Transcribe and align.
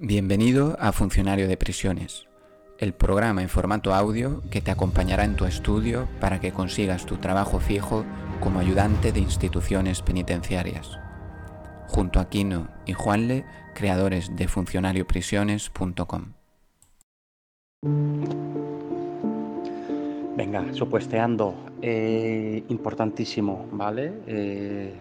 Bienvenido 0.00 0.76
a 0.78 0.92
Funcionario 0.92 1.48
de 1.48 1.56
Prisiones, 1.56 2.28
el 2.78 2.94
programa 2.94 3.42
en 3.42 3.48
formato 3.48 3.92
audio 3.92 4.44
que 4.48 4.60
te 4.60 4.70
acompañará 4.70 5.24
en 5.24 5.34
tu 5.34 5.44
estudio 5.44 6.06
para 6.20 6.38
que 6.38 6.52
consigas 6.52 7.04
tu 7.04 7.16
trabajo 7.16 7.58
fijo 7.58 8.04
como 8.38 8.60
ayudante 8.60 9.10
de 9.10 9.18
instituciones 9.18 10.02
penitenciarias. 10.02 11.00
Junto 11.88 12.20
a 12.20 12.28
Kino 12.28 12.68
y 12.86 12.92
Juanle, 12.92 13.44
creadores 13.74 14.36
de 14.36 14.46
funcionarioprisiones.com. 14.46 16.26
Venga, 20.36 20.72
supuesteando, 20.74 21.56
eh, 21.82 22.62
importantísimo, 22.68 23.66
¿vale? 23.72 24.12
Eh, 24.28 24.94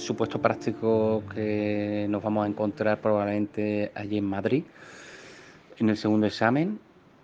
supuesto 0.00 0.40
práctico 0.40 1.22
que 1.34 2.06
nos 2.08 2.22
vamos 2.22 2.44
a 2.44 2.48
encontrar 2.48 3.00
probablemente 3.00 3.92
allí 3.94 4.18
en 4.18 4.24
Madrid, 4.24 4.64
en 5.78 5.88
el 5.90 5.96
segundo 5.96 6.26
examen, 6.26 6.78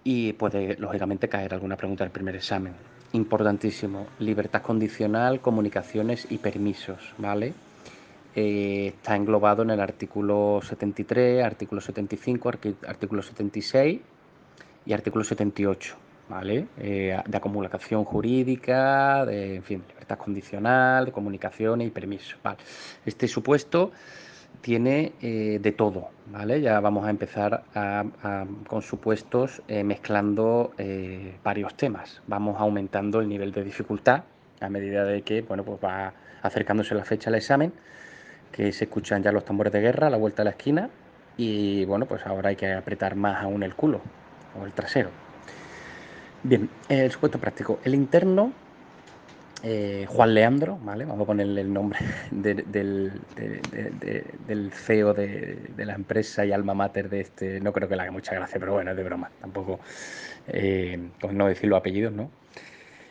y 0.04 0.32
puede 0.34 0.76
lógicamente 0.76 1.28
caer 1.28 1.52
alguna 1.54 1.76
pregunta 1.76 2.04
del 2.04 2.12
primer 2.12 2.36
examen. 2.36 2.74
Importantísimo, 3.12 4.06
libertad 4.20 4.62
condicional, 4.62 5.40
comunicaciones 5.40 6.26
y 6.30 6.38
permisos, 6.38 7.14
¿vale? 7.18 7.54
Eh, 8.34 8.88
está 8.88 9.16
englobado 9.16 9.62
en 9.62 9.70
el 9.70 9.80
artículo 9.80 10.60
73, 10.62 11.42
artículo 11.42 11.80
75, 11.80 12.50
artículo 12.86 13.22
76 13.22 14.00
y 14.84 14.92
artículo 14.92 15.24
78. 15.24 16.05
¿Vale? 16.28 16.66
Eh, 16.78 17.16
de 17.26 17.36
acumulación 17.36 18.04
jurídica, 18.04 19.24
de, 19.24 19.56
en 19.56 19.62
fin, 19.62 19.84
libertad 19.88 20.18
condicional, 20.18 21.06
de 21.06 21.12
comunicaciones 21.12 21.88
y 21.88 21.90
permisos. 21.90 22.38
Este 23.04 23.28
supuesto 23.28 23.92
tiene 24.60 25.12
eh, 25.22 25.58
de 25.60 25.72
todo, 25.72 26.08
¿vale? 26.32 26.60
Ya 26.60 26.80
vamos 26.80 27.06
a 27.06 27.10
empezar 27.10 27.64
con 28.66 28.82
supuestos 28.82 29.62
eh, 29.68 29.84
mezclando 29.84 30.72
varios 31.44 31.74
temas. 31.74 32.22
Vamos 32.26 32.56
aumentando 32.58 33.20
el 33.20 33.28
nivel 33.28 33.52
de 33.52 33.62
dificultad 33.62 34.24
a 34.60 34.68
medida 34.68 35.04
de 35.04 35.22
que, 35.22 35.42
bueno, 35.42 35.64
pues 35.64 35.78
va 35.84 36.14
acercándose 36.42 36.94
la 36.94 37.04
fecha 37.04 37.30
del 37.30 37.38
examen, 37.38 37.72
que 38.50 38.72
se 38.72 38.84
escuchan 38.84 39.22
ya 39.22 39.32
los 39.32 39.44
tambores 39.44 39.72
de 39.72 39.80
guerra 39.80 40.06
a 40.06 40.10
la 40.10 40.16
vuelta 40.16 40.42
de 40.42 40.44
la 40.44 40.50
esquina 40.50 40.88
y, 41.36 41.84
bueno, 41.84 42.06
pues 42.06 42.26
ahora 42.26 42.48
hay 42.48 42.56
que 42.56 42.72
apretar 42.72 43.14
más 43.16 43.42
aún 43.42 43.62
el 43.62 43.74
culo 43.74 44.00
o 44.58 44.64
el 44.64 44.72
trasero. 44.72 45.25
Bien, 46.42 46.68
el 46.88 47.10
supuesto 47.10 47.38
práctico. 47.38 47.80
El 47.84 47.94
interno, 47.94 48.52
eh, 49.62 50.06
Juan 50.08 50.34
Leandro, 50.34 50.78
¿vale? 50.82 51.04
Vamos 51.04 51.24
a 51.24 51.26
ponerle 51.26 51.62
el 51.62 51.72
nombre 51.72 51.98
del, 52.30 53.10
CEO 54.72 55.14
de, 55.14 55.58
la 55.78 55.94
empresa 55.94 56.44
y 56.44 56.52
alma 56.52 56.74
mater 56.74 57.08
de 57.08 57.20
este. 57.20 57.60
No 57.60 57.72
creo 57.72 57.88
que 57.88 57.96
le 57.96 58.02
haga 58.02 58.12
mucha 58.12 58.34
gracia, 58.34 58.60
pero 58.60 58.74
bueno, 58.74 58.90
es 58.92 58.96
de 58.96 59.02
broma. 59.02 59.30
Tampoco, 59.40 59.80
eh, 60.48 61.08
con 61.20 61.36
no 61.36 61.48
decir 61.48 61.68
los 61.68 61.78
apellidos, 61.78 62.12
¿no? 62.12 62.30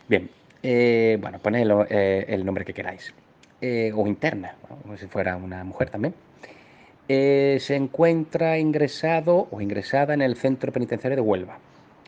Bien, 0.08 0.30
eh, 0.64 1.18
bueno, 1.20 1.40
poned 1.40 1.68
el 1.90 2.46
nombre 2.46 2.64
que 2.64 2.74
queráis. 2.74 3.14
o 3.62 4.08
interna, 4.08 4.56
como 4.84 4.96
si 4.98 5.08
fuera 5.08 5.36
una 5.36 5.64
mujer 5.64 5.90
también. 5.90 6.14
se 7.08 7.76
encuentra 7.76 8.58
ingresado 8.60 9.48
o 9.52 9.62
ingresada 9.62 10.14
en 10.14 10.22
el 10.22 10.36
centro 10.38 10.72
penitenciario 10.72 11.16
de 11.18 11.22
Huelva 11.22 11.58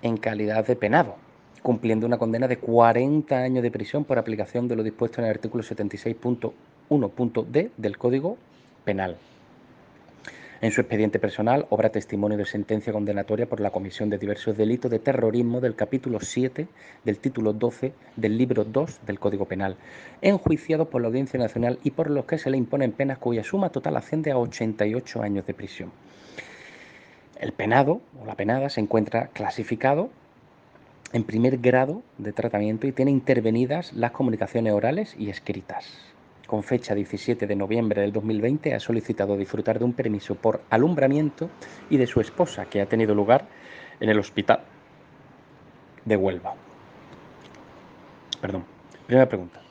en 0.01 0.17
calidad 0.17 0.65
de 0.65 0.75
penado, 0.75 1.15
cumpliendo 1.61 2.05
una 2.05 2.17
condena 2.17 2.47
de 2.47 2.57
40 2.57 3.37
años 3.37 3.63
de 3.63 3.71
prisión 3.71 4.03
por 4.05 4.17
aplicación 4.17 4.67
de 4.67 4.75
lo 4.75 4.83
dispuesto 4.83 5.21
en 5.21 5.25
el 5.25 5.31
artículo 5.31 5.63
76.1.d 5.63 7.71
del 7.77 7.97
Código 7.97 8.37
Penal. 8.85 9.17
En 10.59 10.71
su 10.71 10.81
expediente 10.81 11.19
personal 11.19 11.67
obra 11.69 11.91
testimonio 11.91 12.35
de 12.35 12.45
sentencia 12.45 12.91
condenatoria 12.91 13.45
por 13.45 13.59
la 13.59 13.69
comisión 13.69 14.09
de 14.09 14.17
diversos 14.17 14.57
delitos 14.57 14.89
de 14.89 14.97
terrorismo 14.97 15.61
del 15.61 15.75
capítulo 15.75 16.19
7 16.19 16.67
del 17.03 17.19
título 17.19 17.53
12 17.53 17.93
del 18.15 18.37
libro 18.39 18.63
2 18.63 19.01
del 19.05 19.19
Código 19.19 19.45
Penal, 19.45 19.75
enjuiciado 20.21 20.89
por 20.89 21.01
la 21.01 21.09
Audiencia 21.09 21.39
Nacional 21.39 21.77
y 21.83 21.91
por 21.91 22.09
los 22.09 22.25
que 22.25 22.39
se 22.39 22.49
le 22.49 22.57
imponen 22.57 22.91
penas 22.91 23.19
cuya 23.19 23.43
suma 23.43 23.69
total 23.69 23.97
asciende 23.97 24.31
a 24.31 24.39
88 24.39 25.21
años 25.21 25.45
de 25.45 25.53
prisión. 25.53 25.91
El 27.39 27.51
penado 27.51 28.01
o 28.19 28.25
la 28.25 28.33
penada 28.33 28.69
se 28.69 28.81
encuentra 28.81 29.27
clasificado 29.27 30.09
en 31.13 31.23
primer 31.23 31.59
grado 31.59 32.01
de 32.17 32.33
tratamiento 32.33 32.87
y 32.87 32.91
tiene 32.91 33.11
intervenidas 33.11 33.93
las 33.93 34.11
comunicaciones 34.11 34.73
orales 34.73 35.15
y 35.19 35.29
escritas. 35.29 35.85
Con 36.47 36.63
fecha 36.63 36.95
17 36.95 37.45
de 37.45 37.55
noviembre 37.55 38.01
del 38.01 38.11
2020 38.11 38.73
ha 38.73 38.79
solicitado 38.79 39.37
disfrutar 39.37 39.77
de 39.77 39.85
un 39.85 39.93
permiso 39.93 40.33
por 40.33 40.61
alumbramiento 40.71 41.49
y 41.91 41.97
de 41.97 42.07
su 42.07 42.21
esposa 42.21 42.65
que 42.65 42.81
ha 42.81 42.87
tenido 42.87 43.13
lugar 43.13 43.45
en 43.99 44.09
el 44.09 44.17
hospital 44.17 44.61
de 46.05 46.17
Huelva. 46.17 46.55
Perdón. 48.41 48.63
Primera 49.05 49.29
pregunta. 49.29 49.61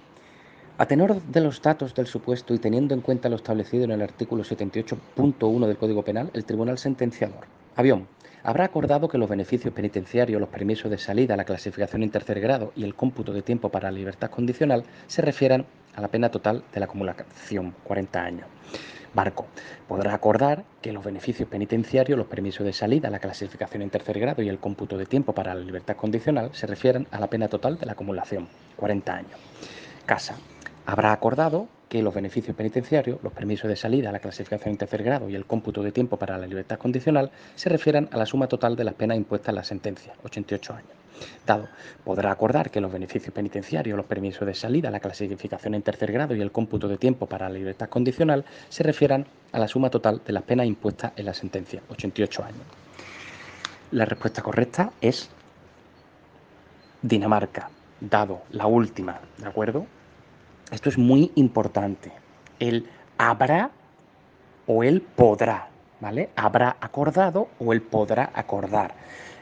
A 0.78 0.86
tenor 0.86 1.20
de 1.20 1.40
los 1.40 1.60
datos 1.60 1.94
del 1.94 2.06
supuesto 2.06 2.54
y 2.54 2.58
teniendo 2.58 2.94
en 2.94 3.00
cuenta 3.00 3.28
lo 3.28 3.36
establecido 3.36 3.84
en 3.84 3.90
el 3.90 4.02
artículo 4.02 4.44
78.1 4.44 5.66
del 5.66 5.76
Código 5.78 6.02
Penal, 6.02 6.30
el 6.32 6.44
Tribunal 6.44 6.78
Sentenciador 6.78 7.55
Avión. 7.76 8.08
Habrá 8.42 8.64
acordado 8.64 9.06
que 9.06 9.18
los 9.18 9.28
beneficios 9.28 9.74
penitenciarios, 9.74 10.40
los 10.40 10.48
permisos 10.48 10.90
de 10.90 10.96
salida, 10.96 11.36
la 11.36 11.44
clasificación 11.44 12.02
en 12.02 12.10
tercer 12.10 12.40
grado 12.40 12.72
y 12.74 12.84
el 12.84 12.94
cómputo 12.94 13.34
de 13.34 13.42
tiempo 13.42 13.68
para 13.68 13.90
la 13.90 13.98
libertad 13.98 14.30
condicional 14.30 14.84
se 15.06 15.20
refieran 15.20 15.66
a 15.94 16.00
la 16.00 16.08
pena 16.08 16.30
total 16.30 16.64
de 16.72 16.80
la 16.80 16.86
acumulación, 16.86 17.74
40 17.84 18.22
años. 18.22 18.46
Barco. 19.12 19.46
Podrá 19.86 20.14
acordar 20.14 20.64
que 20.80 20.92
los 20.92 21.04
beneficios 21.04 21.48
penitenciarios, 21.50 22.16
los 22.16 22.28
permisos 22.28 22.64
de 22.64 22.72
salida, 22.72 23.10
la 23.10 23.18
clasificación 23.18 23.82
en 23.82 23.90
tercer 23.90 24.18
grado 24.18 24.40
y 24.40 24.48
el 24.48 24.58
cómputo 24.58 24.96
de 24.96 25.04
tiempo 25.04 25.34
para 25.34 25.54
la 25.54 25.60
libertad 25.60 25.96
condicional 25.96 26.48
se 26.54 26.66
refieran 26.66 27.06
a 27.10 27.20
la 27.20 27.28
pena 27.28 27.48
total 27.48 27.78
de 27.78 27.84
la 27.84 27.92
acumulación, 27.92 28.48
40 28.76 29.14
años. 29.14 29.38
Casa. 30.06 30.36
Habrá 30.86 31.12
acordado 31.12 31.68
que 31.88 32.02
los 32.02 32.14
beneficios 32.14 32.56
penitenciarios, 32.56 33.22
los 33.22 33.32
permisos 33.32 33.68
de 33.68 33.76
salida, 33.76 34.10
la 34.10 34.18
clasificación 34.18 34.72
en 34.72 34.78
tercer 34.78 35.02
grado 35.02 35.28
y 35.28 35.34
el 35.34 35.46
cómputo 35.46 35.82
de 35.82 35.92
tiempo 35.92 36.16
para 36.16 36.36
la 36.36 36.46
libertad 36.46 36.78
condicional 36.78 37.30
se 37.54 37.68
refieran 37.68 38.08
a 38.10 38.16
la 38.16 38.26
suma 38.26 38.48
total 38.48 38.74
de 38.74 38.84
las 38.84 38.94
penas 38.94 39.16
impuestas 39.16 39.50
en 39.50 39.54
la 39.54 39.64
sentencia, 39.64 40.14
88 40.24 40.72
años. 40.74 40.90
Dado, 41.46 41.68
podrá 42.04 42.30
acordar 42.30 42.70
que 42.70 42.80
los 42.80 42.92
beneficios 42.92 43.32
penitenciarios, 43.32 43.96
los 43.96 44.06
permisos 44.06 44.46
de 44.46 44.54
salida, 44.54 44.90
la 44.90 45.00
clasificación 45.00 45.74
en 45.74 45.82
tercer 45.82 46.12
grado 46.12 46.34
y 46.34 46.40
el 46.40 46.52
cómputo 46.52 46.88
de 46.88 46.98
tiempo 46.98 47.26
para 47.26 47.48
la 47.48 47.54
libertad 47.54 47.88
condicional 47.88 48.44
se 48.68 48.82
refieran 48.82 49.26
a 49.52 49.58
la 49.58 49.68
suma 49.68 49.88
total 49.88 50.20
de 50.26 50.32
las 50.32 50.42
penas 50.42 50.66
impuestas 50.66 51.12
en 51.16 51.24
la 51.24 51.34
sentencia, 51.34 51.80
88 51.88 52.44
años. 52.44 52.62
La 53.92 54.04
respuesta 54.04 54.42
correcta 54.42 54.92
es 55.00 55.30
Dinamarca, 57.00 57.70
dado 58.00 58.42
la 58.50 58.66
última, 58.66 59.20
¿de 59.38 59.46
acuerdo? 59.46 59.86
Esto 60.70 60.88
es 60.88 60.98
muy 60.98 61.30
importante. 61.36 62.10
El 62.58 62.88
habrá 63.18 63.70
o 64.66 64.82
el 64.82 65.00
podrá, 65.00 65.68
¿vale? 66.00 66.30
Habrá 66.34 66.76
acordado 66.80 67.48
o 67.60 67.72
el 67.72 67.82
podrá 67.82 68.30
acordar. 68.34 68.94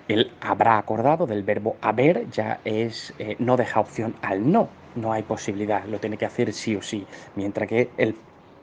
El 0.07 0.33
habrá 0.43 0.77
acordado 0.77 1.27
del 1.27 1.43
verbo 1.43 1.77
haber 1.81 2.29
ya 2.31 2.61
es, 2.65 3.15
eh, 3.19 3.37
no 3.39 3.57
deja 3.57 3.81
opción 3.81 4.15
al 4.21 4.51
no, 4.53 4.69
no 4.97 5.15
hay 5.15 5.23
posibilidad, 5.23 5.87
lo 5.87 5.99
tiene 5.99 6.19
que 6.19 6.27
hacer 6.27 6.53
sí 6.53 6.77
o 6.77 6.83
sí, 6.83 7.07
mientras 7.37 7.67
que 7.69 7.89
el 7.97 8.15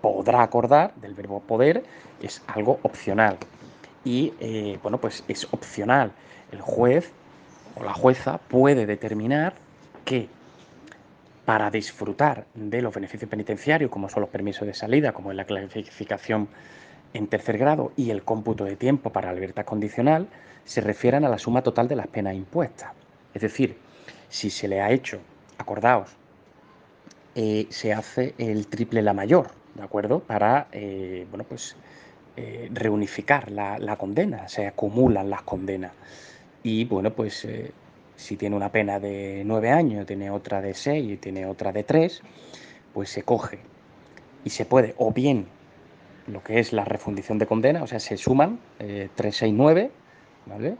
podrá 0.01 0.43
acordar 0.43 0.93
del 0.95 1.15
verbo 1.15 1.39
poder 1.39 1.83
es 2.21 2.43
algo 2.45 2.79
opcional. 2.83 3.37
Y 4.05 4.33
eh, 4.39 4.77
bueno, 4.83 4.99
pues 4.99 5.23
es 5.27 5.47
opcional. 5.51 6.11
El 6.51 6.61
juez 6.61 7.11
o 7.75 7.83
la 7.83 7.93
jueza 7.93 8.37
puede 8.37 8.85
determinar 8.85 9.53
que 10.05 10.29
para 11.45 11.71
disfrutar 11.71 12.45
de 12.53 12.81
los 12.81 12.93
beneficios 12.93 13.29
penitenciarios, 13.29 13.89
como 13.89 14.09
son 14.09 14.21
los 14.21 14.29
permisos 14.29 14.67
de 14.67 14.73
salida, 14.73 15.11
como 15.11 15.31
es 15.31 15.37
la 15.37 15.45
clasificación 15.45 16.47
en 17.13 17.27
tercer 17.27 17.57
grado 17.57 17.91
y 17.97 18.11
el 18.11 18.23
cómputo 18.23 18.63
de 18.63 18.75
tiempo 18.75 19.11
para 19.11 19.29
la 19.29 19.33
libertad 19.33 19.65
condicional, 19.65 20.27
se 20.63 20.81
refieran 20.81 21.25
a 21.25 21.29
la 21.29 21.37
suma 21.37 21.61
total 21.61 21.87
de 21.87 21.95
las 21.95 22.07
penas 22.07 22.35
impuestas. 22.35 22.91
Es 23.33 23.41
decir, 23.41 23.77
si 24.29 24.49
se 24.49 24.67
le 24.67 24.81
ha 24.81 24.91
hecho, 24.91 25.19
acordaos, 25.57 26.09
eh, 27.35 27.67
se 27.69 27.93
hace 27.93 28.35
el 28.37 28.67
triple 28.67 29.01
la 29.01 29.13
mayor, 29.13 29.47
¿de 29.75 29.83
acuerdo? 29.83 30.19
Para, 30.19 30.67
eh, 30.71 31.25
bueno, 31.29 31.43
pues 31.43 31.75
eh, 32.37 32.69
reunificar 32.71 33.51
la, 33.51 33.77
la, 33.79 33.97
condena, 33.97 34.47
se 34.47 34.67
acumulan 34.67 35.29
las 35.29 35.41
condenas. 35.41 35.91
Y 36.63 36.85
bueno, 36.85 37.11
pues 37.11 37.47
si 38.21 38.37
tiene 38.37 38.55
una 38.55 38.71
pena 38.71 38.99
de 38.99 39.43
nueve 39.45 39.71
años, 39.71 40.05
tiene 40.05 40.29
otra 40.29 40.61
de 40.61 40.73
seis 40.73 41.11
y 41.11 41.17
tiene 41.17 41.45
otra 41.45 41.71
de 41.71 41.83
tres, 41.83 42.21
pues 42.93 43.09
se 43.09 43.23
coge 43.23 43.59
y 44.45 44.51
se 44.51 44.65
puede, 44.65 44.93
o 44.97 45.11
bien 45.11 45.47
lo 46.27 46.43
que 46.43 46.59
es 46.59 46.71
la 46.71 46.85
refundición 46.85 47.39
de 47.39 47.47
condena, 47.47 47.83
o 47.83 47.87
sea, 47.87 47.99
se 47.99 48.17
suman 48.17 48.59
eh, 48.79 49.09
3, 49.15 49.35
6, 49.35 49.53
9, 49.55 49.91
¿vale? 50.45 50.75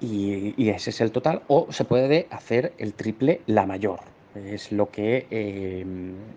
Y, 0.00 0.68
ese 0.68 0.90
es 0.90 1.00
el 1.00 1.10
total, 1.10 1.42
o 1.46 1.72
se 1.72 1.84
puede 1.84 2.26
hacer 2.30 2.74
el 2.78 2.92
triple 2.92 3.40
la 3.46 3.64
mayor. 3.64 4.00
Es 4.34 4.72
lo 4.72 4.90
que, 4.90 5.26
eh, 5.30 5.86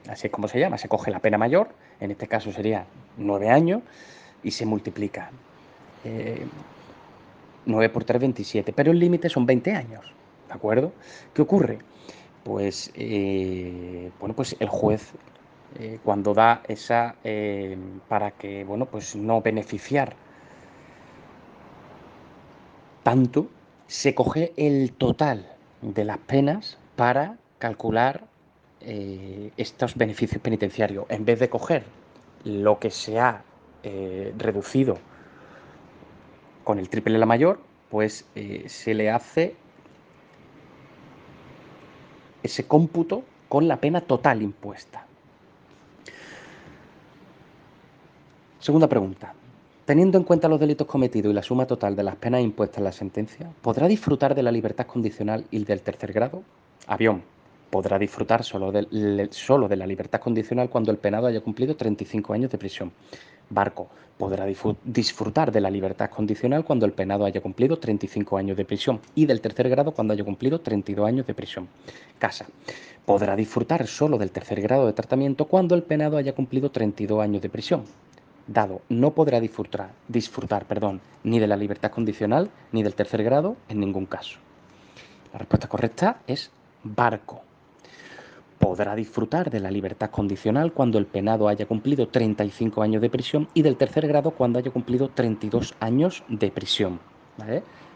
así 0.07 0.27
es 0.27 0.31
como 0.31 0.47
se 0.47 0.59
llama, 0.59 0.77
se 0.77 0.87
coge 0.87 1.11
la 1.11 1.19
pena 1.19 1.37
mayor, 1.37 1.69
en 1.99 2.11
este 2.11 2.27
caso 2.27 2.51
sería 2.53 2.85
nueve 3.17 3.49
años, 3.49 3.81
y 4.43 4.51
se 4.51 4.65
multiplica. 4.65 5.31
9 7.65 7.89
por 7.89 8.03
3, 8.03 8.19
27, 8.19 8.73
pero 8.73 8.91
el 8.91 8.99
límite 8.99 9.29
son 9.29 9.45
20 9.45 9.73
años, 9.75 10.05
¿de 10.47 10.53
acuerdo? 10.53 10.91
¿Qué 11.33 11.41
ocurre? 11.41 11.79
Pues, 12.43 12.91
eh, 12.95 14.11
bueno, 14.19 14.35
pues 14.35 14.55
el 14.59 14.69
juez 14.69 15.11
eh, 15.79 15.99
cuando 16.03 16.33
da 16.33 16.63
esa, 16.67 17.15
eh, 17.23 17.77
para 18.07 18.31
que, 18.31 18.63
bueno, 18.63 18.85
pues 18.85 19.15
no 19.15 19.41
beneficiar 19.41 20.15
tanto, 23.03 23.47
se 23.87 24.15
coge 24.15 24.53
el 24.57 24.93
total 24.93 25.51
de 25.81 26.05
las 26.05 26.17
penas 26.17 26.77
para 26.95 27.37
calcular 27.59 28.27
estos 29.57 29.95
beneficios 29.95 30.41
penitenciarios, 30.41 31.05
en 31.09 31.25
vez 31.25 31.39
de 31.39 31.49
coger 31.49 31.83
lo 32.45 32.79
que 32.79 32.89
se 32.91 33.19
ha 33.19 33.43
reducido 34.37 34.97
con 36.69 36.77
el 36.77 36.87
triple 36.87 37.17
la 37.17 37.25
mayor, 37.25 37.59
pues 37.89 38.25
eh, 38.35 38.65
se 38.67 38.93
le 38.93 39.09
hace 39.09 39.55
ese 42.43 42.67
cómputo 42.67 43.23
con 43.47 43.67
la 43.67 43.77
pena 43.77 44.01
total 44.01 44.43
impuesta. 44.43 45.03
Segunda 48.59 48.87
pregunta. 48.87 49.33
Teniendo 49.83 50.19
en 50.19 50.23
cuenta 50.23 50.47
los 50.47 50.59
delitos 50.59 50.85
cometidos 50.85 51.31
y 51.31 51.33
la 51.33 51.41
suma 51.41 51.65
total 51.65 51.95
de 51.95 52.03
las 52.03 52.17
penas 52.17 52.43
impuestas 52.43 52.77
en 52.77 52.83
la 52.83 52.91
sentencia, 52.91 53.49
¿podrá 53.63 53.87
disfrutar 53.87 54.35
de 54.35 54.43
la 54.43 54.51
libertad 54.51 54.85
condicional 54.85 55.45
y 55.49 55.65
del 55.65 55.81
tercer 55.81 56.13
grado? 56.13 56.43
Avión. 56.85 57.23
Podrá 57.71 57.97
disfrutar 57.97 58.43
solo 58.43 58.71
de, 58.71 59.27
solo 59.31 59.67
de 59.67 59.75
la 59.75 59.87
libertad 59.87 60.21
condicional 60.21 60.69
cuando 60.69 60.91
el 60.91 60.99
penado 60.99 61.25
haya 61.25 61.41
cumplido 61.41 61.75
35 61.75 62.31
años 62.31 62.51
de 62.51 62.59
prisión. 62.59 62.91
Barco 63.49 63.89
podrá 64.17 64.45
disfrutar 64.83 65.51
de 65.51 65.61
la 65.61 65.69
libertad 65.69 66.09
condicional 66.09 66.65
cuando 66.65 66.85
el 66.85 66.91
penado 66.91 67.25
haya 67.25 67.41
cumplido 67.41 67.79
35 67.79 68.37
años 68.37 68.57
de 68.57 68.65
prisión 68.65 68.99
y 69.15 69.25
del 69.25 69.39
tercer 69.39 69.69
grado 69.69 69.93
cuando 69.93 70.13
haya 70.13 70.25
cumplido 70.25 70.59
32 70.59 71.07
años 71.07 71.25
de 71.25 71.33
prisión. 71.33 71.69
Casa 72.17 72.45
podrá 73.05 73.35
disfrutar 73.35 73.87
solo 73.87 74.17
del 74.17 74.31
tercer 74.31 74.61
grado 74.61 74.85
de 74.85 74.93
tratamiento 74.93 75.45
cuando 75.45 75.73
el 75.73 75.83
penado 75.83 76.17
haya 76.17 76.35
cumplido 76.35 76.69
32 76.69 77.23
años 77.23 77.41
de 77.41 77.49
prisión. 77.49 77.85
Dado, 78.45 78.81
no 78.89 79.11
podrá 79.11 79.39
disfrutar, 79.39 79.91
disfrutar 80.07 80.65
perdón, 80.65 81.01
ni 81.23 81.39
de 81.39 81.47
la 81.47 81.55
libertad 81.55 81.91
condicional 81.91 82.49
ni 82.71 82.83
del 82.83 82.95
tercer 82.95 83.23
grado 83.23 83.55
en 83.69 83.79
ningún 83.79 84.05
caso. 84.05 84.37
La 85.31 85.39
respuesta 85.39 85.69
correcta 85.69 86.21
es 86.27 86.51
barco 86.83 87.43
podrá 88.59 88.93
disfrutar 88.93 89.49
de 89.49 89.59
la 89.59 89.71
libertad 89.71 90.11
condicional 90.11 90.73
cuando 90.73 90.99
el 90.99 91.05
penado 91.05 91.47
haya 91.47 91.65
cumplido 91.65 92.07
35 92.07 92.81
años 92.81 93.01
de 93.01 93.09
prisión 93.09 93.47
y 93.53 93.61
del 93.61 93.77
tercer 93.77 94.07
grado 94.07 94.31
cuando 94.31 94.59
haya 94.59 94.69
cumplido 94.69 95.09
32 95.09 95.73
años 95.79 96.23
de 96.27 96.51
prisión. 96.51 96.99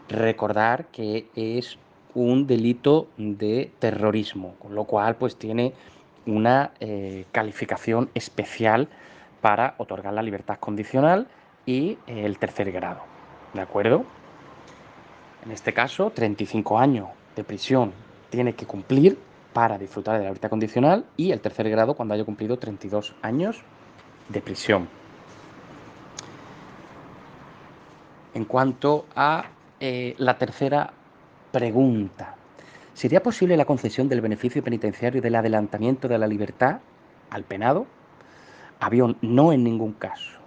Recordar 0.08 0.86
que 0.86 1.28
es 1.34 1.78
un 2.14 2.46
delito 2.46 3.08
de 3.16 3.70
terrorismo, 3.78 4.54
con 4.58 4.74
lo 4.74 4.84
cual 4.84 5.16
pues 5.16 5.36
tiene 5.36 5.74
una 6.26 6.72
eh, 6.80 7.26
calificación 7.30 8.08
especial 8.14 8.88
para 9.42 9.74
otorgar 9.76 10.14
la 10.14 10.22
libertad 10.22 10.58
condicional 10.58 11.28
y 11.66 11.98
el 12.06 12.38
tercer 12.38 12.72
grado. 12.72 13.02
¿De 13.52 13.60
acuerdo? 13.60 14.04
En 15.44 15.52
este 15.52 15.74
caso, 15.74 16.10
35 16.10 16.78
años 16.78 17.08
de 17.36 17.44
prisión 17.44 17.92
tiene 18.30 18.54
que 18.54 18.64
cumplir 18.64 19.18
para 19.54 19.78
disfrutar 19.78 20.16
de 20.16 20.24
la 20.24 20.30
libertad 20.30 20.50
condicional 20.50 21.06
y 21.16 21.30
el 21.30 21.40
tercer 21.40 21.70
grado 21.70 21.94
cuando 21.94 22.12
haya 22.12 22.24
cumplido 22.24 22.58
32 22.58 23.14
años 23.22 23.62
de 24.28 24.42
prisión. 24.42 24.88
En 28.34 28.44
cuanto 28.44 29.06
a 29.14 29.44
eh, 29.78 30.14
la 30.18 30.36
tercera 30.36 30.92
pregunta, 31.52 32.34
¿sería 32.92 33.22
posible 33.22 33.56
la 33.56 33.64
concesión 33.64 34.08
del 34.08 34.20
beneficio 34.20 34.62
penitenciario 34.62 35.22
del 35.22 35.36
adelantamiento 35.36 36.08
de 36.08 36.18
la 36.18 36.26
libertad 36.26 36.80
al 37.30 37.44
penado? 37.44 37.86
Avión, 38.80 39.16
no 39.22 39.52
en 39.52 39.62
ningún 39.62 39.92
caso. 39.92 40.43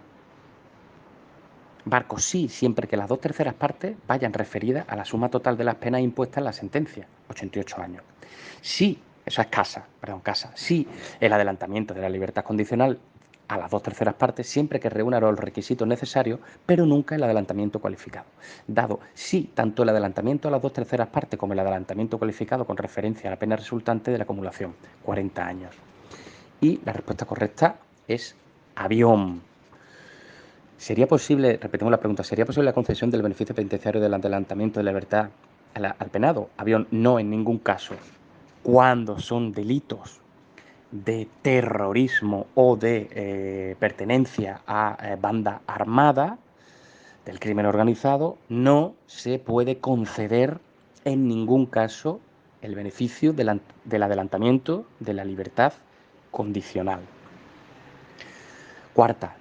Barco, 1.90 2.20
sí, 2.20 2.50
siempre 2.50 2.88
que 2.88 2.98
las 2.98 3.08
dos 3.08 3.22
terceras 3.22 3.54
partes 3.54 3.96
vayan 4.08 4.34
referidas 4.34 4.86
a 4.88 4.96
la 4.96 5.06
suma 5.06 5.30
total 5.30 5.58
de 5.58 5.64
las 5.64 5.76
penas 5.76 6.02
impuestas 6.02 6.40
en 6.40 6.44
la 6.44 6.54
sentencia, 6.54 7.08
88 7.30 7.82
años. 7.82 8.04
Sí, 8.62 9.00
eso 9.26 9.42
es 9.42 9.48
casa, 9.48 9.86
perdón, 10.00 10.20
casa. 10.20 10.52
Sí, 10.56 10.88
el 11.20 11.32
adelantamiento 11.32 11.94
de 11.94 12.02
la 12.02 12.10
libertad 12.10 12.44
condicional 12.44 13.00
a 13.48 13.58
las 13.58 13.72
dos 13.72 13.82
terceras 13.82 14.16
partes 14.16 14.48
siempre 14.48 14.80
que 14.80 14.90
reúna 14.90 15.20
los 15.20 15.40
requisitos 15.40 15.88
necesarios, 15.88 16.40
pero 16.66 16.86
nunca 16.86 17.16
el 17.16 17.24
adelantamiento 17.24 17.80
cualificado. 17.80 18.26
Dado 18.68 19.00
sí 19.14 19.52
tanto 19.54 19.84
el 19.84 19.90
adelantamiento 19.90 20.48
a 20.48 20.52
las 20.52 20.62
dos 20.62 20.74
terceras 20.74 21.08
partes 21.08 21.40
como 21.40 21.54
el 21.54 21.60
adelantamiento 21.60 22.18
cualificado 22.18 22.66
con 22.66 22.78
referencia 22.78 23.30
a 23.30 23.32
la 23.32 23.40
pena 23.40 23.56
resultante 23.56 24.12
de 24.12 24.18
la 24.18 24.26
acumulación, 24.26 24.76
40 25.04 25.46
años. 25.46 25.76
Y 26.60 26.82
la 26.84 26.92
respuesta 26.92 27.26
correcta 27.26 27.78
es 28.08 28.36
avión. 28.76 29.42
¿Sería 30.78 31.08
posible, 31.08 31.58
repetimos 31.62 31.92
la 31.92 32.00
pregunta, 32.00 32.24
¿sería 32.24 32.46
posible 32.46 32.66
la 32.66 32.74
concesión 32.74 33.10
del 33.10 33.24
beneficio 33.24 33.56
penitenciario 33.56 34.00
del 34.00 34.14
adelantamiento 34.14 34.80
de 34.80 34.84
la 34.84 34.92
libertad 34.92 35.30
al 35.74 36.10
penado? 36.10 36.50
Avión, 36.58 36.88
no 36.92 37.20
en 37.20 37.30
ningún 37.30 37.58
caso 37.58 37.96
cuando 38.68 39.18
son 39.18 39.54
delitos 39.54 40.20
de 40.92 41.30
terrorismo 41.42 42.48
o 42.54 42.76
de 42.76 43.08
eh, 43.12 43.76
pertenencia 43.80 44.60
a 44.68 44.98
eh, 45.02 45.18
banda 45.20 45.62
armada 45.68 46.38
del 47.24 47.40
crimen 47.40 47.66
organizado, 47.66 48.38
no 48.50 48.94
se 49.06 49.40
puede 49.40 49.78
conceder 49.78 50.60
en 51.06 51.30
ningún 51.30 51.66
caso 51.66 52.20
el 52.62 52.76
beneficio 52.76 53.32
del 53.32 54.04
adelantamiento 54.04 54.86
de 55.00 55.14
la 55.14 55.24
libertad 55.24 55.72
condicional. 56.30 57.00
Cuarta, 58.94 59.38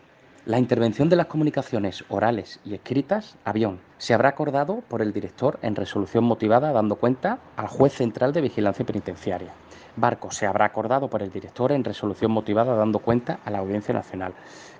la 0.46 0.60
intervención 0.60 1.08
de 1.08 1.16
las 1.16 1.26
comunicaciones 1.26 2.04
orales 2.08 2.60
y 2.64 2.74
escritas, 2.74 3.36
avión, 3.44 3.80
se 3.98 4.14
habrá 4.14 4.28
acordado 4.28 4.80
por 4.88 5.02
el 5.02 5.12
director 5.12 5.58
en 5.60 5.74
resolución 5.74 6.22
motivada 6.22 6.70
dando 6.70 6.94
cuenta 6.94 7.40
al 7.56 7.66
juez 7.66 7.94
central 7.94 8.32
de 8.32 8.42
vigilancia 8.42 8.86
penitenciaria. 8.86 9.50
Barco 9.96 10.30
se 10.30 10.46
habrá 10.46 10.66
acordado 10.66 11.10
por 11.10 11.20
el 11.20 11.32
director 11.32 11.72
en 11.72 11.82
resolución 11.82 12.30
motivada 12.30 12.76
dando 12.76 13.00
cuenta 13.00 13.40
a 13.44 13.50
la 13.50 13.58
Audiencia 13.58 13.92
Nacional. 13.92 14.34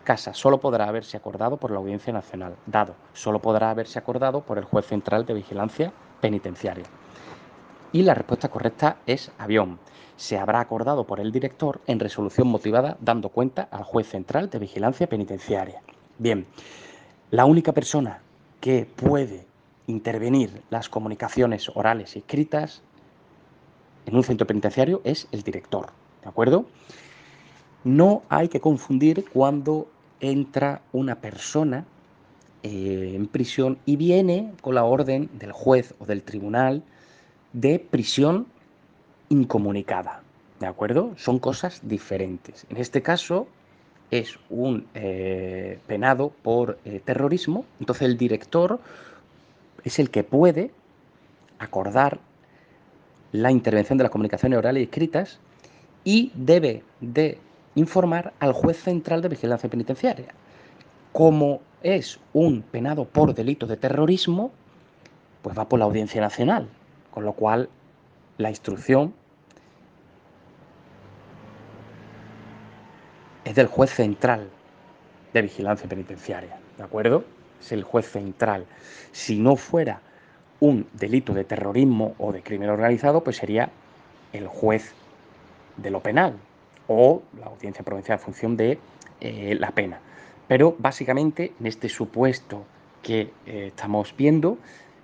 Casa 0.04 0.34
solo 0.34 0.60
podrá 0.60 0.86
haberse 0.86 1.16
acordado 1.16 1.56
por 1.56 1.72
la 1.72 1.78
Audiencia 1.78 2.12
Nacional. 2.12 2.54
Dado 2.66 2.94
solo 3.12 3.40
podrá 3.40 3.70
haberse 3.70 3.98
acordado 3.98 4.42
por 4.42 4.58
el 4.58 4.64
juez 4.64 4.86
central 4.86 5.26
de 5.26 5.34
vigilancia 5.34 5.92
penitenciaria. 6.20 6.84
Y 7.90 8.02
la 8.02 8.14
respuesta 8.14 8.48
correcta 8.48 8.98
es 9.04 9.32
avión 9.36 9.80
se 10.16 10.38
habrá 10.38 10.60
acordado 10.60 11.04
por 11.04 11.20
el 11.20 11.32
director 11.32 11.80
en 11.86 12.00
resolución 12.00 12.48
motivada 12.48 12.96
dando 13.00 13.28
cuenta 13.28 13.68
al 13.70 13.84
juez 13.84 14.08
central 14.08 14.50
de 14.50 14.58
vigilancia 14.58 15.08
penitenciaria. 15.08 15.82
Bien, 16.18 16.46
la 17.30 17.44
única 17.44 17.72
persona 17.72 18.20
que 18.60 18.86
puede 18.86 19.46
intervenir 19.86 20.62
las 20.70 20.88
comunicaciones 20.88 21.68
orales 21.74 22.16
y 22.16 22.20
escritas 22.20 22.82
en 24.06 24.16
un 24.16 24.24
centro 24.24 24.46
penitenciario 24.46 25.00
es 25.04 25.28
el 25.32 25.42
director, 25.42 25.88
¿de 26.22 26.28
acuerdo? 26.28 26.66
No 27.84 28.22
hay 28.28 28.48
que 28.48 28.60
confundir 28.60 29.28
cuando 29.32 29.88
entra 30.20 30.82
una 30.92 31.16
persona 31.16 31.84
eh, 32.62 33.12
en 33.14 33.26
prisión 33.26 33.78
y 33.84 33.96
viene 33.96 34.52
con 34.60 34.74
la 34.74 34.84
orden 34.84 35.28
del 35.38 35.52
juez 35.52 35.94
o 35.98 36.06
del 36.06 36.22
tribunal 36.22 36.82
de 37.52 37.78
prisión 37.78 38.46
incomunicada. 39.28 40.22
¿De 40.60 40.66
acuerdo? 40.66 41.12
Son 41.16 41.38
cosas 41.38 41.80
diferentes. 41.82 42.66
En 42.70 42.78
este 42.78 43.02
caso 43.02 43.46
es 44.10 44.38
un 44.48 44.86
eh, 44.94 45.78
penado 45.86 46.32
por 46.42 46.78
eh, 46.84 47.00
terrorismo, 47.04 47.64
entonces 47.80 48.06
el 48.06 48.16
director 48.16 48.80
es 49.84 49.98
el 49.98 50.10
que 50.10 50.24
puede 50.24 50.70
acordar 51.58 52.18
la 53.32 53.50
intervención 53.50 53.98
de 53.98 54.04
las 54.04 54.10
comunicaciones 54.10 54.58
orales 54.58 54.80
y 54.80 54.84
escritas 54.84 55.38
y 56.04 56.32
debe 56.34 56.82
de 57.00 57.38
informar 57.74 58.32
al 58.38 58.52
juez 58.52 58.82
central 58.82 59.22
de 59.22 59.28
vigilancia 59.28 59.68
penitenciaria. 59.68 60.28
Como 61.12 61.60
es 61.82 62.18
un 62.32 62.62
penado 62.62 63.04
por 63.04 63.34
delito 63.34 63.66
de 63.66 63.76
terrorismo, 63.76 64.50
pues 65.42 65.56
va 65.56 65.68
por 65.68 65.78
la 65.78 65.84
Audiencia 65.84 66.20
Nacional, 66.20 66.68
con 67.10 67.24
lo 67.24 67.32
cual 67.32 67.68
la 68.38 68.50
instrucción 68.50 69.14
es 73.44 73.54
del 73.54 73.66
juez 73.66 73.90
central 73.90 74.48
de 75.32 75.42
vigilancia 75.42 75.88
penitenciaria, 75.88 76.58
¿de 76.76 76.82
acuerdo? 76.82 77.24
Es 77.60 77.72
el 77.72 77.82
juez 77.82 78.10
central. 78.10 78.66
Si 79.12 79.38
no 79.38 79.56
fuera 79.56 80.00
un 80.60 80.86
delito 80.92 81.32
de 81.32 81.44
terrorismo 81.44 82.14
o 82.18 82.32
de 82.32 82.42
crimen 82.42 82.70
organizado, 82.70 83.22
pues 83.22 83.36
sería 83.36 83.70
el 84.32 84.46
juez 84.46 84.92
de 85.76 85.90
lo 85.90 86.00
penal 86.00 86.34
o 86.88 87.22
la 87.38 87.46
audiencia 87.46 87.84
provincial 87.84 88.18
en 88.18 88.24
función 88.24 88.56
de 88.56 88.78
eh, 89.20 89.56
la 89.58 89.70
pena. 89.70 90.00
Pero 90.48 90.74
básicamente 90.78 91.52
en 91.58 91.66
este 91.66 91.88
supuesto 91.88 92.64
que 93.02 93.32
eh, 93.46 93.68
estamos 93.68 94.14
viendo 94.16 94.58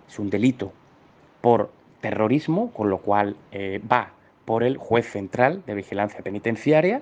es 0.09 0.19
un 0.19 0.31
delito 0.31 0.73
por 1.41 1.71
terrorismo, 2.03 2.71
con 2.73 2.91
lo 2.91 2.99
cual 2.99 3.37
eh, 3.53 3.81
va 3.91 4.11
por 4.45 4.63
el 4.63 4.77
juez 4.77 5.11
central 5.11 5.63
de 5.67 5.75
vigilancia 5.75 6.21
penitenciaria, 6.21 7.01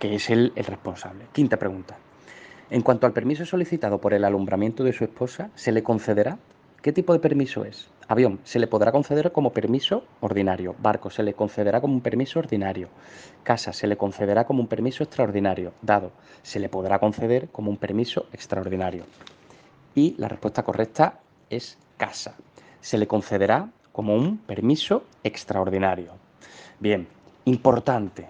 que 0.00 0.16
es 0.16 0.28
el, 0.30 0.52
el 0.56 0.64
responsable. 0.64 1.26
Quinta 1.32 1.56
pregunta. 1.56 1.96
En 2.68 2.82
cuanto 2.82 3.06
al 3.06 3.12
permiso 3.12 3.46
solicitado 3.46 3.98
por 4.00 4.12
el 4.12 4.24
alumbramiento 4.24 4.82
de 4.82 4.92
su 4.92 5.04
esposa, 5.04 5.50
¿se 5.54 5.70
le 5.70 5.84
concederá? 5.84 6.38
¿Qué 6.82 6.92
tipo 6.92 7.12
de 7.12 7.20
permiso 7.20 7.64
es? 7.64 7.88
Avión, 8.08 8.40
se 8.44 8.58
le 8.58 8.66
podrá 8.66 8.92
conceder 8.92 9.32
como 9.32 9.50
permiso 9.52 10.04
ordinario. 10.20 10.74
Barco, 10.78 11.10
se 11.10 11.22
le 11.22 11.34
concederá 11.34 11.80
como 11.80 11.94
un 11.94 12.00
permiso 12.00 12.38
ordinario. 12.38 12.88
Casa, 13.42 13.72
se 13.72 13.86
le 13.86 13.96
concederá 13.96 14.44
como 14.44 14.60
un 14.60 14.68
permiso 14.68 15.02
extraordinario. 15.04 15.72
Dado, 15.82 16.12
se 16.42 16.60
le 16.60 16.68
podrá 16.68 16.98
conceder 16.98 17.48
como 17.48 17.70
un 17.70 17.76
permiso 17.76 18.26
extraordinario. 18.32 19.04
Y 19.96 20.14
la 20.18 20.28
respuesta 20.28 20.62
correcta 20.62 21.18
es 21.50 21.78
casa. 21.96 22.36
Se 22.82 22.98
le 22.98 23.08
concederá 23.08 23.70
como 23.92 24.14
un 24.14 24.36
permiso 24.36 25.04
extraordinario. 25.24 26.12
Bien, 26.78 27.08
importante, 27.46 28.28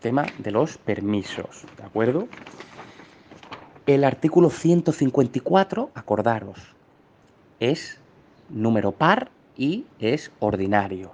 tema 0.00 0.26
de 0.36 0.50
los 0.50 0.76
permisos, 0.76 1.64
¿de 1.78 1.84
acuerdo? 1.84 2.28
El 3.86 4.04
artículo 4.04 4.50
154, 4.50 5.90
acordaros, 5.94 6.58
es 7.60 7.98
número 8.50 8.92
par 8.92 9.30
y 9.56 9.86
es 9.98 10.30
ordinarios. 10.38 11.12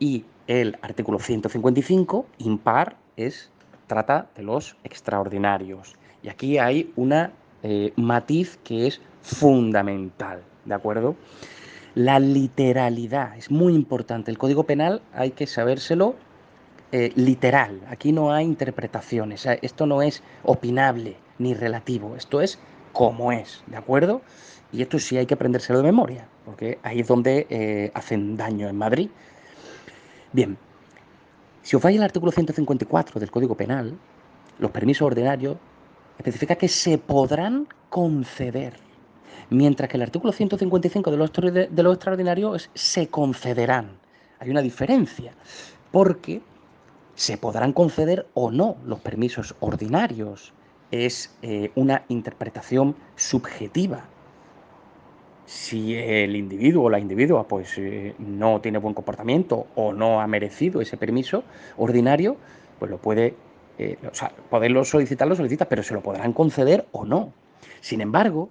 Y 0.00 0.24
el 0.48 0.76
artículo 0.82 1.20
155, 1.20 2.26
impar, 2.38 2.96
es, 3.16 3.50
trata 3.86 4.26
de 4.34 4.42
los 4.42 4.76
extraordinarios. 4.82 5.94
Y 6.24 6.28
aquí 6.28 6.58
hay 6.58 6.92
una 6.96 7.30
eh, 7.64 7.94
matiz 7.96 8.58
que 8.62 8.86
es 8.86 9.00
fundamental, 9.22 10.42
¿de 10.66 10.74
acuerdo? 10.74 11.16
La 11.94 12.18
literalidad 12.18 13.36
es 13.38 13.50
muy 13.50 13.74
importante. 13.74 14.30
El 14.30 14.36
Código 14.36 14.64
Penal 14.64 15.00
hay 15.14 15.30
que 15.30 15.46
sabérselo 15.46 16.14
eh, 16.92 17.10
literal. 17.16 17.80
Aquí 17.88 18.12
no 18.12 18.32
hay 18.34 18.44
interpretaciones. 18.44 19.46
Esto 19.62 19.86
no 19.86 20.02
es 20.02 20.22
opinable 20.42 21.16
ni 21.38 21.54
relativo. 21.54 22.16
Esto 22.16 22.42
es 22.42 22.58
como 22.92 23.32
es, 23.32 23.64
¿de 23.66 23.78
acuerdo? 23.78 24.20
Y 24.70 24.82
esto 24.82 24.98
sí 24.98 25.16
hay 25.16 25.24
que 25.24 25.34
aprendérselo 25.34 25.78
de 25.78 25.84
memoria, 25.84 26.28
porque 26.44 26.78
ahí 26.82 27.00
es 27.00 27.08
donde 27.08 27.46
eh, 27.48 27.90
hacen 27.94 28.36
daño 28.36 28.68
en 28.68 28.76
Madrid. 28.76 29.08
Bien, 30.32 30.58
si 31.62 31.76
os 31.76 31.82
vais 31.82 31.96
al 31.96 32.04
artículo 32.04 32.30
154 32.30 33.20
del 33.20 33.30
Código 33.30 33.56
Penal, 33.56 33.96
los 34.58 34.70
permisos 34.70 35.06
ordinarios 35.06 35.56
especifica 36.18 36.56
que 36.56 36.68
se 36.68 36.98
podrán 36.98 37.68
conceder, 37.90 38.74
mientras 39.50 39.88
que 39.88 39.96
el 39.96 40.02
artículo 40.02 40.32
155 40.32 41.10
de 41.10 41.16
los, 41.16 41.32
de 41.32 41.82
los 41.82 41.94
extraordinarios 41.94 42.56
es 42.56 42.70
se 42.74 43.08
concederán. 43.08 43.98
Hay 44.38 44.50
una 44.50 44.62
diferencia, 44.62 45.32
porque 45.90 46.42
se 47.14 47.38
podrán 47.38 47.72
conceder 47.72 48.26
o 48.34 48.50
no 48.50 48.76
los 48.84 49.00
permisos 49.00 49.54
ordinarios. 49.60 50.52
Es 50.90 51.34
eh, 51.42 51.70
una 51.74 52.04
interpretación 52.08 52.94
subjetiva 53.16 54.04
si 55.46 55.94
el 55.94 56.36
individuo 56.36 56.84
o 56.84 56.90
la 56.90 56.98
individua 56.98 57.46
pues 57.46 57.76
eh, 57.78 58.14
no 58.18 58.60
tiene 58.60 58.78
buen 58.78 58.94
comportamiento 58.94 59.66
o 59.74 59.92
no 59.92 60.20
ha 60.20 60.26
merecido 60.26 60.80
ese 60.80 60.96
permiso 60.96 61.44
ordinario, 61.76 62.36
pues 62.78 62.90
lo 62.90 62.98
puede, 62.98 63.34
eh, 63.78 63.98
o 64.10 64.14
sea, 64.14 64.30
poderlo 64.50 64.84
solicitar, 64.84 65.26
lo 65.26 65.34
solicita, 65.34 65.68
pero 65.68 65.82
se 65.82 65.94
lo 65.94 66.00
podrán 66.00 66.32
conceder 66.32 66.86
o 66.92 67.04
no. 67.04 67.32
Sin 67.80 68.00
embargo, 68.00 68.50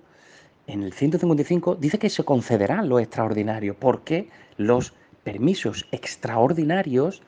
en 0.67 0.83
el 0.83 0.93
155 0.93 1.75
dice 1.75 1.97
que 1.97 2.09
se 2.09 2.23
concederán 2.23 2.89
lo 2.89 2.99
extraordinario, 2.99 3.75
porque 3.75 4.29
los 4.57 4.93
permisos 5.23 5.87
extraordinarios 5.91 7.21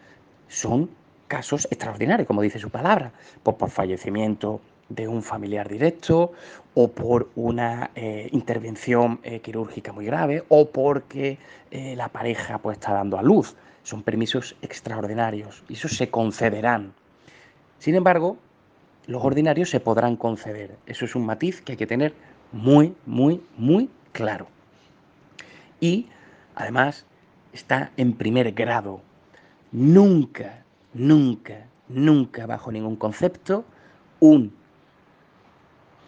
son 0.47 0.89
casos 1.27 1.67
extraordinarios, 1.71 2.27
como 2.27 2.41
dice 2.41 2.59
su 2.59 2.69
palabra, 2.69 3.11
pues 3.43 3.55
por 3.57 3.69
fallecimiento, 3.69 4.61
de 4.87 5.07
un 5.07 5.23
familiar 5.23 5.67
directo 5.67 6.33
o 6.75 6.89
por 6.89 7.29
una 7.35 7.89
eh, 7.95 8.29
intervención 8.31 9.19
eh, 9.23 9.39
quirúrgica 9.39 9.91
muy 9.91 10.05
grave 10.05 10.43
o 10.47 10.69
porque 10.69 11.39
la 11.71 12.07
pareja 12.07 12.59
pues, 12.59 12.77
está 12.77 12.93
dando 12.93 13.17
a 13.17 13.23
luz. 13.23 13.55
Son 13.83 14.01
permisos 14.03 14.55
extraordinarios 14.61 15.63
y 15.67 15.73
esos 15.73 15.97
se 15.97 16.09
concederán. 16.09 16.93
Sin 17.85 17.93
embargo, 17.93 18.37
los 19.05 19.23
ordinarios 19.23 19.69
se 19.69 19.79
podrán 19.79 20.15
conceder. 20.15 20.75
Eso 20.87 21.05
es 21.05 21.15
un 21.15 21.23
matiz 21.23 21.61
que 21.61 21.73
hay 21.73 21.77
que 21.77 21.85
tener 21.85 22.15
muy, 22.51 22.95
muy, 23.05 23.43
muy 23.57 23.91
claro. 24.11 24.47
Y 25.79 26.07
además 26.55 27.05
está 27.53 27.91
en 27.95 28.13
primer 28.13 28.53
grado. 28.53 29.01
Nunca, 29.71 30.63
nunca, 30.95 31.67
nunca 31.87 32.47
bajo 32.47 32.71
ningún 32.71 32.95
concepto 32.95 33.65
un 34.19 34.51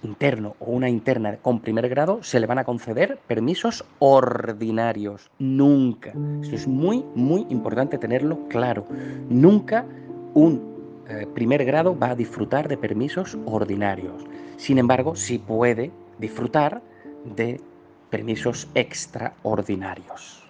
interno 0.01 0.55
o 0.57 0.72
una 0.72 0.89
interna 0.89 1.38
con 1.38 1.60
primer 1.60 1.89
grado, 1.89 2.24
se 2.24 2.39
le 2.39 2.48
van 2.48 2.57
a 2.57 2.63
conceder 2.63 3.19
permisos 3.27 3.86
ordinarios. 4.00 5.29
Nunca. 5.38 6.12
Esto 6.41 6.55
es 6.55 6.67
muy, 6.67 7.05
muy 7.13 7.46
importante 7.51 8.00
tenerlo 8.00 8.48
claro. 8.48 8.88
Nunca 9.29 9.86
un 10.34 10.76
eh, 11.10 11.28
primer 11.34 11.64
grado 11.66 11.98
va 11.98 12.12
a 12.12 12.16
disfrutar 12.16 12.68
de 12.68 12.78
permisos 12.78 13.38
ordinarios. 13.46 14.26
Sin 14.58 14.78
embargo, 14.78 15.16
sí 15.16 15.38
puede 15.38 15.92
disfrutar 16.20 16.82
de 17.36 17.62
permisos 18.10 18.68
extraordinarios. 18.74 20.47